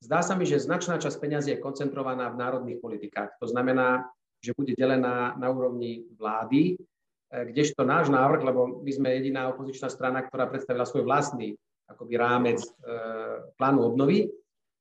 zdá 0.00 0.24
sa 0.24 0.32
mi, 0.32 0.48
že 0.48 0.60
značná 0.60 0.96
časť 0.96 1.16
peniazy 1.20 1.48
je 1.56 1.62
koncentrovaná 1.62 2.32
v 2.32 2.40
národných 2.40 2.80
politikách. 2.80 3.36
To 3.40 3.46
znamená, 3.48 4.08
že 4.40 4.56
bude 4.56 4.72
delená 4.72 5.36
na 5.36 5.48
úrovni 5.52 6.08
vlády, 6.16 6.72
e, 6.72 6.76
kdežto 7.52 7.84
náš 7.84 8.08
návrh, 8.08 8.40
lebo 8.40 8.80
my 8.80 8.90
sme 8.96 9.08
jediná 9.20 9.52
opozičná 9.52 9.92
strana, 9.92 10.24
ktorá 10.24 10.48
predstavila 10.48 10.88
svoj 10.88 11.04
vlastný 11.04 11.52
akoby 11.84 12.14
rámec 12.16 12.64
e, 12.64 12.68
plánu 13.60 13.92
obnovy, 13.92 14.32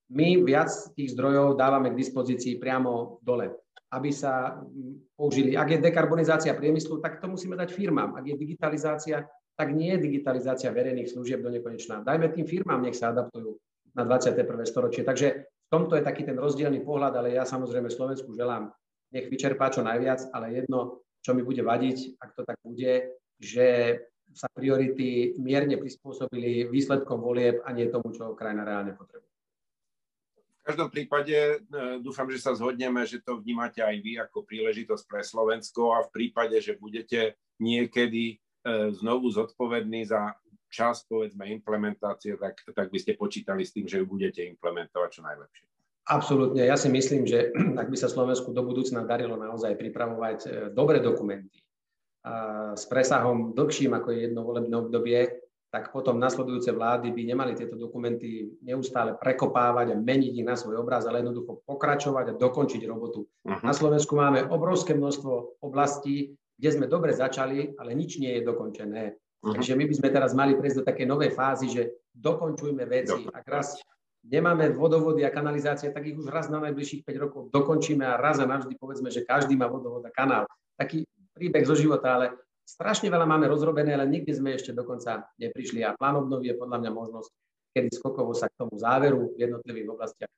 my 0.10 0.42
viac 0.42 0.74
tých 0.98 1.14
zdrojov 1.14 1.54
dávame 1.54 1.94
k 1.94 2.00
dispozícii 2.00 2.58
priamo 2.58 3.22
dole, 3.22 3.54
aby 3.94 4.10
sa 4.10 4.58
použili. 5.14 5.54
Ak 5.54 5.70
je 5.70 5.84
dekarbonizácia 5.84 6.58
priemyslu, 6.58 6.98
tak 6.98 7.22
to 7.22 7.30
musíme 7.30 7.54
dať 7.54 7.70
firmám. 7.70 8.18
Ak 8.18 8.26
je 8.26 8.34
digitalizácia, 8.34 9.30
tak 9.60 9.76
nie 9.76 9.92
je 9.92 10.08
digitalizácia 10.08 10.72
verejných 10.72 11.12
služieb 11.12 11.44
do 11.44 11.52
nekonečná. 11.52 12.00
Dajme 12.08 12.32
tým 12.32 12.48
firmám, 12.48 12.80
nech 12.80 12.96
sa 12.96 13.12
adaptujú 13.12 13.60
na 13.92 14.08
21. 14.08 14.48
storočie. 14.64 15.04
Takže 15.04 15.28
v 15.44 15.68
tomto 15.68 16.00
je 16.00 16.08
taký 16.08 16.24
ten 16.24 16.40
rozdielný 16.40 16.80
pohľad, 16.80 17.20
ale 17.20 17.36
ja 17.36 17.44
samozrejme 17.44 17.92
Slovensku 17.92 18.32
želám 18.32 18.72
nech 19.12 19.28
vyčerpá 19.28 19.68
čo 19.68 19.84
najviac, 19.84 20.32
ale 20.32 20.64
jedno, 20.64 21.04
čo 21.20 21.36
mi 21.36 21.44
bude 21.44 21.60
vadiť, 21.60 22.24
ak 22.24 22.30
to 22.40 22.42
tak 22.48 22.56
bude, 22.64 23.20
že 23.36 24.00
sa 24.32 24.48
priority 24.48 25.36
mierne 25.42 25.76
prispôsobili 25.76 26.72
výsledkom 26.72 27.20
volieb 27.20 27.60
a 27.68 27.76
nie 27.76 27.92
tomu, 27.92 28.16
čo 28.16 28.40
krajina 28.40 28.64
reálne 28.64 28.96
potrebuje. 28.96 29.28
V 30.62 30.64
každom 30.64 30.94
prípade 30.94 31.34
e, 31.34 31.58
dúfam, 32.00 32.30
že 32.30 32.46
sa 32.46 32.54
zhodneme, 32.54 33.02
že 33.10 33.26
to 33.26 33.42
vnímate 33.42 33.82
aj 33.82 33.96
vy 34.06 34.22
ako 34.22 34.46
príležitosť 34.46 35.04
pre 35.10 35.26
Slovensko 35.26 35.98
a 35.98 36.06
v 36.06 36.14
prípade, 36.14 36.62
že 36.62 36.78
budete 36.78 37.42
niekedy 37.58 38.38
znovu 38.94 39.30
zodpovední 39.32 40.06
za 40.06 40.34
čas, 40.70 41.04
povedzme, 41.10 41.50
implementácie, 41.50 42.38
tak, 42.38 42.62
tak 42.72 42.88
by 42.94 43.00
ste 43.02 43.18
počítali 43.18 43.66
s 43.66 43.74
tým, 43.74 43.90
že 43.90 44.00
ju 44.00 44.06
budete 44.06 44.46
implementovať 44.46 45.10
čo 45.10 45.22
najlepšie. 45.26 45.66
Absolútne. 46.10 46.66
Ja 46.66 46.78
si 46.78 46.90
myslím, 46.90 47.26
že 47.30 47.54
ak 47.82 47.90
by 47.90 47.98
sa 47.98 48.10
Slovensku 48.10 48.54
do 48.54 48.66
budúcna 48.66 49.06
darilo 49.06 49.38
naozaj 49.38 49.78
pripravovať 49.78 50.38
e, 50.46 50.48
dobré 50.74 51.02
dokumenty 51.02 51.62
a 52.26 52.76
s 52.76 52.84
presahom 52.90 53.56
dlhším 53.56 53.96
ako 53.96 54.12
je 54.12 54.20
jedno 54.28 54.42
volebné 54.44 54.76
obdobie, 54.76 55.40
tak 55.70 55.94
potom 55.94 56.18
nasledujúce 56.18 56.74
vlády 56.74 57.14
by 57.14 57.22
nemali 57.30 57.54
tieto 57.54 57.78
dokumenty 57.78 58.58
neustále 58.66 59.14
prekopávať 59.22 59.94
a 59.94 60.02
meniť 60.02 60.42
ich 60.42 60.48
na 60.48 60.58
svoj 60.58 60.82
obraz, 60.82 61.06
ale 61.06 61.22
jednoducho 61.22 61.62
pokračovať 61.62 62.34
a 62.34 62.38
dokončiť 62.42 62.82
robotu. 62.90 63.30
Uh-huh. 63.46 63.62
Na 63.62 63.70
Slovensku 63.70 64.18
máme 64.18 64.50
obrovské 64.50 64.98
množstvo 64.98 65.62
oblastí, 65.62 66.34
kde 66.60 66.70
sme 66.76 66.92
dobre 66.92 67.16
začali, 67.16 67.80
ale 67.80 67.96
nič 67.96 68.20
nie 68.20 68.36
je 68.36 68.42
dokončené. 68.44 69.16
Uh-huh. 69.16 69.56
Takže 69.56 69.80
my 69.80 69.88
by 69.88 69.96
sme 69.96 70.10
teraz 70.12 70.36
mali 70.36 70.60
prejsť 70.60 70.84
do 70.84 70.88
takej 70.88 71.08
novej 71.08 71.32
fázy, 71.32 71.72
že 71.72 71.84
dokončujme 72.12 72.84
veci. 72.84 73.24
Ak 73.32 73.48
raz 73.48 73.80
nemáme 74.28 74.76
vodovody 74.76 75.24
a 75.24 75.32
kanalizácie, 75.32 75.96
tak 75.96 76.04
ich 76.04 76.20
už 76.20 76.28
raz 76.28 76.52
na 76.52 76.60
najbližších 76.60 77.08
5 77.08 77.24
rokov 77.24 77.42
dokončíme 77.56 78.04
a 78.04 78.20
raz 78.20 78.44
a 78.44 78.46
navždy 78.46 78.76
povedzme, 78.76 79.08
že 79.08 79.24
každý 79.24 79.56
má 79.56 79.72
vodovod 79.72 80.04
a 80.04 80.12
kanál. 80.12 80.44
Taký 80.76 81.08
príbeh 81.32 81.64
zo 81.64 81.80
života, 81.80 82.20
ale 82.20 82.36
strašne 82.68 83.08
veľa 83.08 83.24
máme 83.24 83.48
rozrobené, 83.48 83.96
ale 83.96 84.12
nikdy 84.12 84.36
sme 84.36 84.60
ešte 84.60 84.76
dokonca 84.76 85.32
neprišli 85.40 85.80
a 85.88 85.96
plán 85.96 86.20
obnovy 86.20 86.52
je 86.52 86.60
podľa 86.60 86.78
mňa 86.84 86.92
možnosť, 86.92 87.30
kedy 87.72 87.90
skokovo 87.96 88.36
sa 88.36 88.52
k 88.52 88.60
tomu 88.60 88.76
záveru 88.76 89.32
v 89.40 89.48
jednotlivých 89.48 89.88
oblastiach 89.88 90.34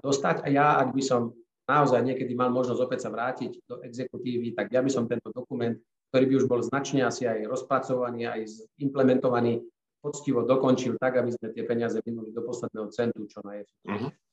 dostať. 0.00 0.36
A 0.44 0.48
ja, 0.48 0.66
ak 0.80 0.96
by 0.96 1.02
som 1.04 1.36
naozaj 1.70 2.02
niekedy 2.02 2.34
mal 2.34 2.50
možnosť 2.50 2.80
opäť 2.82 3.06
sa 3.06 3.14
vrátiť 3.14 3.62
do 3.70 3.78
exekutívy, 3.86 4.58
tak 4.58 4.74
ja 4.74 4.82
by 4.82 4.90
som 4.90 5.06
tento 5.06 5.30
dokument, 5.30 5.78
ktorý 6.10 6.24
by 6.26 6.34
už 6.42 6.46
bol 6.50 6.60
značne 6.66 7.06
asi 7.06 7.30
aj 7.30 7.46
rozpracovaný, 7.46 8.26
aj 8.26 8.66
implementovaný, 8.82 9.62
poctivo 10.02 10.42
dokončil 10.42 10.96
tak, 10.96 11.20
aby 11.20 11.30
sme 11.30 11.52
tie 11.52 11.62
peniaze 11.62 12.00
vynuli 12.00 12.32
do 12.32 12.42
posledného 12.42 12.88
centu 12.90 13.22
čo 13.28 13.44
najefektívnejšie. 13.44 14.08
Uh-huh. 14.08 14.29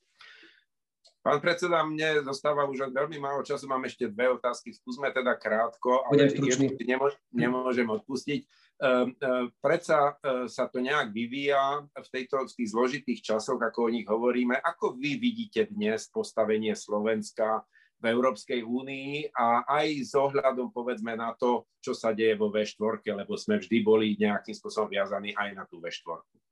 Pán 1.28 1.44
predseda, 1.44 1.84
mne 1.84 2.24
zostáva 2.24 2.64
už 2.72 2.88
veľmi 2.88 3.20
málo 3.20 3.44
času, 3.44 3.68
mám 3.68 3.84
ešte 3.84 4.08
dve 4.08 4.40
otázky, 4.40 4.72
skúsme 4.72 5.12
teda 5.12 5.36
krátko, 5.36 6.08
ale 6.08 6.32
ešte 6.32 6.40
nemôžem, 6.88 7.20
nemôžem 7.36 7.84
odpustiť. 7.84 8.48
Uh, 8.80 9.12
uh, 9.12 9.52
predsa 9.60 10.16
uh, 10.16 10.48
sa 10.48 10.72
to 10.72 10.80
nejak 10.80 11.12
vyvíja 11.12 11.84
v, 11.84 12.08
tejto, 12.08 12.48
v 12.48 12.56
tých 12.56 12.72
zložitých 12.72 13.20
časoch, 13.20 13.60
ako 13.60 13.92
o 13.92 13.92
nich 13.92 14.08
hovoríme. 14.08 14.56
Ako 14.56 14.96
vy 14.96 15.20
vidíte 15.20 15.68
dnes 15.68 16.08
postavenie 16.08 16.72
Slovenska 16.80 17.68
v 18.00 18.08
Európskej 18.08 18.64
únii 18.64 19.36
a 19.36 19.68
aj 19.68 19.88
s 20.08 20.16
ohľadom 20.16 20.72
povedzme 20.72 21.20
na 21.20 21.36
to, 21.36 21.68
čo 21.84 21.92
sa 21.92 22.16
deje 22.16 22.40
vo 22.40 22.48
V4, 22.48 23.04
lebo 23.04 23.36
sme 23.36 23.60
vždy 23.60 23.84
boli 23.84 24.16
nejakým 24.16 24.56
spôsobom 24.56 24.96
viazaní 24.96 25.36
aj 25.36 25.60
na 25.60 25.68
tú 25.68 25.84
V4. 25.84 26.47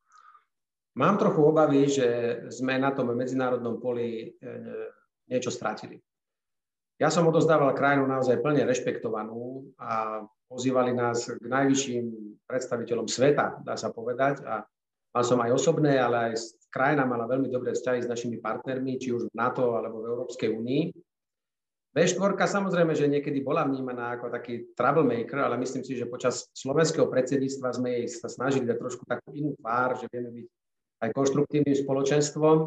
Mám 0.95 1.19
trochu 1.19 1.43
obavy, 1.43 1.91
že 1.91 2.07
sme 2.47 2.79
na 2.79 2.95
tom 2.95 3.11
medzinárodnom 3.11 3.83
poli 3.83 4.31
e, 4.31 4.47
niečo 5.27 5.51
stratili. 5.51 5.99
Ja 6.95 7.11
som 7.11 7.27
odozdával 7.27 7.75
krajinu 7.75 8.07
naozaj 8.07 8.39
plne 8.39 8.63
rešpektovanú 8.63 9.75
a 9.75 10.23
pozývali 10.47 10.95
nás 10.95 11.27
k 11.27 11.43
najvyšším 11.43 12.05
predstaviteľom 12.47 13.11
sveta, 13.11 13.59
dá 13.59 13.75
sa 13.75 13.91
povedať. 13.91 14.39
A 14.47 14.63
mal 15.11 15.23
som 15.27 15.35
aj 15.43 15.51
osobné, 15.51 15.99
ale 15.99 16.31
aj 16.31 16.55
krajina 16.71 17.03
mala 17.03 17.27
veľmi 17.27 17.51
dobré 17.51 17.75
vzťahy 17.75 18.07
s 18.07 18.11
našimi 18.11 18.39
partnermi, 18.39 18.95
či 18.95 19.11
už 19.11 19.27
v 19.27 19.35
NATO 19.35 19.75
alebo 19.75 19.99
v 19.99 20.15
Európskej 20.15 20.47
únii. 20.55 20.95
V4 21.95 22.39
samozrejme, 22.39 22.95
že 22.95 23.11
niekedy 23.11 23.43
bola 23.43 23.67
vnímaná 23.67 24.15
ako 24.15 24.31
taký 24.31 24.71
troublemaker, 24.75 25.43
ale 25.43 25.59
myslím 25.59 25.83
si, 25.83 25.95
že 25.99 26.07
počas 26.07 26.47
slovenského 26.55 27.07
predsedníctva 27.07 27.71
sme 27.75 27.89
jej 27.99 28.07
sa 28.11 28.31
snažili 28.31 28.67
dať 28.67 28.77
trošku 28.79 29.03
takú 29.03 29.35
inú 29.35 29.55
tvár, 29.59 29.99
že 29.99 30.07
vieme 30.11 30.31
byť 30.31 30.47
aj 31.03 31.09
konštruktívnym 31.11 31.75
spoločenstvom. 31.75 32.57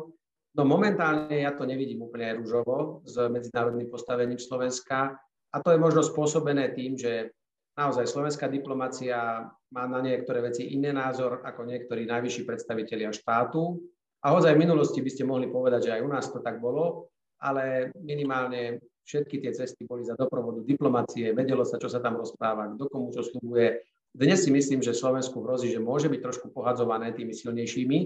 No 0.57 0.63
momentálne 0.65 1.45
ja 1.45 1.55
to 1.55 1.69
nevidím 1.69 2.03
úplne 2.03 2.35
rúžovo 2.41 3.05
s 3.07 3.15
medzinárodným 3.15 3.89
postavením 3.93 4.41
Slovenska 4.41 5.15
a 5.55 5.57
to 5.63 5.73
je 5.73 5.79
možno 5.81 6.03
spôsobené 6.05 6.75
tým, 6.77 6.99
že 6.99 7.33
naozaj 7.79 8.11
slovenská 8.11 8.51
diplomácia 8.51 9.47
má 9.49 9.85
na 9.87 10.03
niektoré 10.03 10.43
veci 10.43 10.75
iný 10.75 10.91
názor 10.91 11.47
ako 11.47 11.63
niektorí 11.63 12.05
najvyšší 12.11 12.43
predstavitelia 12.43 13.15
štátu. 13.15 13.79
A 14.27 14.35
hodzaj 14.35 14.59
v 14.59 14.63
minulosti 14.67 14.99
by 14.99 15.11
ste 15.15 15.23
mohli 15.23 15.47
povedať, 15.47 15.89
že 15.89 15.95
aj 15.95 16.03
u 16.03 16.11
nás 16.11 16.27
to 16.27 16.43
tak 16.43 16.59
bolo, 16.59 17.07
ale 17.39 17.95
minimálne 18.03 18.83
všetky 19.07 19.39
tie 19.41 19.55
cesty 19.55 19.87
boli 19.87 20.03
za 20.03 20.19
doprovodu 20.19 20.61
diplomácie, 20.67 21.31
vedelo 21.33 21.63
sa, 21.63 21.79
čo 21.79 21.87
sa 21.87 22.03
tam 22.03 22.19
rozpráva, 22.19 22.67
kto 22.75 22.91
komu 22.91 23.15
čo 23.15 23.23
slúbuje. 23.23 23.79
Dnes 24.17 24.41
si 24.41 24.51
myslím, 24.51 24.81
že 24.81 24.97
Slovensku 24.97 25.45
hrozí, 25.45 25.69
že 25.69 25.83
môže 25.83 26.09
byť 26.09 26.21
trošku 26.21 26.47
pohadzované 26.51 27.13
tými 27.13 27.37
silnejšími 27.37 27.99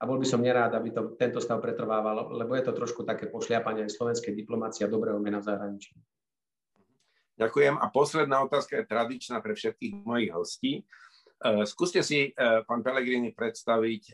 a 0.00 0.02
bol 0.08 0.16
by 0.16 0.26
som 0.26 0.40
nerád, 0.40 0.72
aby 0.78 0.94
to, 0.94 1.12
tento 1.18 1.42
stav 1.42 1.60
pretrvával, 1.60 2.32
lebo 2.32 2.56
je 2.56 2.64
to 2.64 2.72
trošku 2.72 3.04
také 3.04 3.28
pošliapanie 3.28 3.90
slovenskej 3.90 4.32
diplomácie 4.32 4.86
a 4.86 4.92
dobrého 4.92 5.20
mena 5.20 5.42
v 5.42 5.48
zahraničí. 5.50 5.92
Ďakujem. 7.36 7.80
A 7.80 7.86
posledná 7.88 8.44
otázka 8.44 8.80
je 8.80 8.88
tradičná 8.88 9.40
pre 9.40 9.56
všetkých 9.56 10.04
mojich 10.04 10.32
hostí. 10.32 10.72
E, 10.80 10.82
skúste 11.64 12.04
si, 12.04 12.30
e, 12.32 12.64
pán 12.68 12.84
Pelegrini, 12.84 13.32
predstaviť 13.32 14.02
e, 14.08 14.12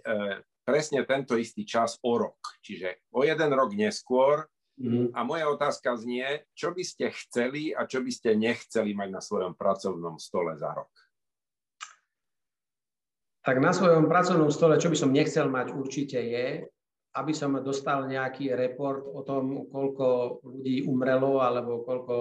presne 0.63 1.03
tento 1.03 1.35
istý 1.35 1.67
čas 1.67 1.99
o 2.07 2.23
rok. 2.23 2.39
Čiže 2.63 3.11
o 3.15 3.27
jeden 3.27 3.51
rok 3.51 3.75
neskôr 3.75 4.47
Mm-hmm. 4.77 5.17
A 5.17 5.25
moja 5.25 5.49
otázka 5.49 5.97
znie, 5.97 6.45
čo 6.53 6.69
by 6.77 6.85
ste 6.85 7.09
chceli 7.09 7.73
a 7.73 7.89
čo 7.89 8.05
by 8.05 8.13
ste 8.13 8.37
nechceli 8.37 8.93
mať 8.93 9.09
na 9.09 9.25
svojom 9.25 9.57
pracovnom 9.57 10.21
stole 10.21 10.53
za 10.61 10.69
rok? 10.77 10.93
Tak 13.47 13.63
na 13.63 13.71
svojom 13.71 14.11
pracovnom 14.11 14.51
stole, 14.51 14.75
čo 14.75 14.91
by 14.91 14.99
som 14.99 15.15
nechcel 15.15 15.47
mať 15.47 15.71
určite 15.71 16.19
je, 16.19 16.67
aby 17.15 17.33
som 17.33 17.55
dostal 17.63 18.11
nejaký 18.11 18.51
report 18.59 19.07
o 19.07 19.23
tom, 19.23 19.71
koľko 19.71 20.43
ľudí 20.43 20.83
umrelo 20.83 21.39
alebo 21.39 21.87
koľko 21.87 22.15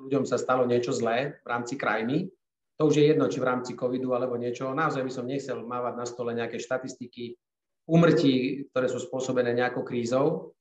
ľuďom 0.00 0.24
sa 0.24 0.40
stalo 0.40 0.64
niečo 0.64 0.96
zlé 0.96 1.44
v 1.44 1.46
rámci 1.46 1.76
krajiny. 1.76 2.32
To 2.80 2.88
už 2.88 2.96
je 2.96 3.04
jedno, 3.04 3.28
či 3.28 3.36
v 3.36 3.48
rámci 3.52 3.76
covidu 3.76 4.16
alebo 4.16 4.40
niečo. 4.40 4.72
Naozaj 4.72 5.04
by 5.04 5.12
som 5.12 5.28
nechcel 5.28 5.60
mávať 5.60 5.94
na 6.00 6.08
stole 6.08 6.32
nejaké 6.32 6.56
štatistiky 6.56 7.36
úmrtí, 7.84 8.64
ktoré 8.72 8.88
sú 8.88 8.96
spôsobené 8.96 9.52
nejakou 9.52 9.84
krízou. 9.84 10.56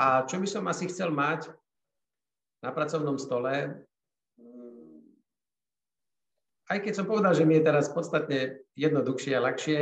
A 0.00 0.24
čo 0.24 0.40
by 0.40 0.48
som 0.48 0.64
asi 0.72 0.88
chcel 0.88 1.12
mať 1.12 1.52
na 2.64 2.72
pracovnom 2.72 3.20
stole, 3.20 3.76
aj 6.72 6.78
keď 6.80 6.92
som 6.96 7.06
povedal, 7.06 7.36
že 7.36 7.44
mi 7.44 7.60
je 7.60 7.68
teraz 7.68 7.92
podstatne 7.92 8.64
jednoduchšie 8.80 9.36
a 9.36 9.44
ľahšie, 9.44 9.80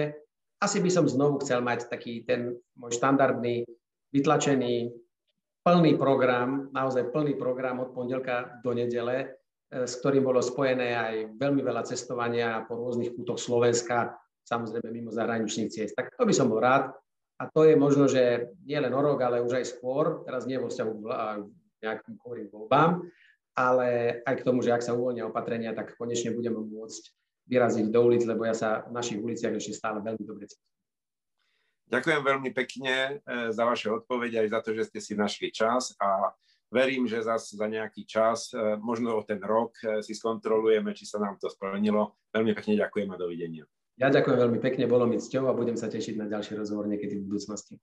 asi 0.61 0.79
by 0.83 0.91
som 0.91 1.07
znovu 1.07 1.39
chcel 1.41 1.63
mať 1.63 1.87
taký 1.87 2.27
ten 2.27 2.59
môj 2.75 2.99
štandardný, 2.99 3.65
vytlačený, 4.11 4.91
plný 5.63 5.93
program, 5.97 6.69
naozaj 6.75 7.15
plný 7.15 7.39
program 7.39 7.79
od 7.81 7.95
pondelka 7.95 8.59
do 8.61 8.75
nedele, 8.75 9.41
E, 9.71 9.87
s 9.87 10.03
ktorým 10.03 10.27
bolo 10.27 10.43
spojené 10.43 10.99
aj 10.99 11.15
veľmi 11.39 11.63
veľa 11.63 11.87
cestovania 11.87 12.67
po 12.67 12.75
rôznych 12.75 13.15
kútoch 13.15 13.39
Slovenska, 13.39 14.19
samozrejme 14.43 14.91
mimo 14.91 15.15
zahraničných 15.15 15.71
ciest. 15.71 15.95
Tak 15.95 16.19
to 16.19 16.27
by 16.27 16.35
som 16.35 16.51
bol 16.51 16.59
rád. 16.59 16.91
A 17.41 17.49
to 17.49 17.65
je 17.65 17.79
možno, 17.79 18.05
že 18.05 18.53
nie 18.67 18.77
len 18.77 18.93
o 18.93 19.01
rok, 19.01 19.23
ale 19.25 19.41
už 19.41 19.63
aj 19.63 19.67
skôr, 19.73 20.27
teraz 20.29 20.45
nie 20.45 20.61
vo 20.61 20.69
vzťahu 20.69 20.93
k 21.01 21.07
nejakým 21.81 22.15
chorým 22.21 22.53
voľbám, 22.53 23.01
ale 23.55 24.21
aj 24.25 24.35
k 24.41 24.47
tomu, 24.47 24.63
že 24.63 24.73
ak 24.75 24.85
sa 24.85 24.95
uvoľnia 24.95 25.27
opatrenia, 25.27 25.75
tak 25.75 25.99
konečne 25.99 26.35
budeme 26.35 26.61
môcť 26.63 27.03
vyraziť 27.51 27.87
do 27.91 28.01
ulic, 28.07 28.23
lebo 28.23 28.47
ja 28.47 28.55
sa 28.55 28.87
v 28.87 28.95
našich 28.95 29.19
uliciach 29.19 29.55
ešte 29.55 29.75
stále 29.75 29.99
veľmi 29.99 30.23
dobre 30.23 30.47
cítim. 30.47 30.71
Ďakujem 31.91 32.23
veľmi 32.23 32.51
pekne 32.55 32.95
e, 32.95 33.51
za 33.51 33.67
vaše 33.67 33.91
odpovede 33.91 34.39
aj 34.39 34.49
za 34.55 34.61
to, 34.63 34.71
že 34.79 34.87
ste 34.87 35.01
si 35.03 35.13
našli 35.19 35.51
čas 35.51 35.91
a 35.99 36.31
verím, 36.71 37.11
že 37.11 37.27
zase 37.27 37.59
za 37.59 37.67
nejaký 37.67 38.07
čas, 38.07 38.55
e, 38.55 38.79
možno 38.79 39.19
o 39.19 39.27
ten 39.27 39.43
rok, 39.43 39.75
e, 39.83 39.99
si 39.99 40.15
skontrolujeme, 40.15 40.95
či 40.95 41.03
sa 41.03 41.19
nám 41.19 41.43
to 41.43 41.51
splnilo. 41.51 42.15
Veľmi 42.31 42.55
pekne 42.55 42.79
ďakujem 42.79 43.11
a 43.11 43.19
dovidenia. 43.19 43.67
Ja 43.99 44.07
ďakujem 44.07 44.39
veľmi 44.39 44.61
pekne, 44.63 44.87
bolo 44.87 45.03
mi 45.11 45.19
cťou 45.19 45.51
a 45.51 45.53
budem 45.53 45.75
sa 45.75 45.91
tešiť 45.91 46.15
na 46.15 46.31
ďalší 46.31 46.55
rozhovor 46.55 46.87
niekedy 46.87 47.19
v 47.19 47.27
budúcnosti. 47.27 47.83